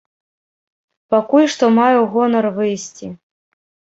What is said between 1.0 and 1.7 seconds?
Пакуль што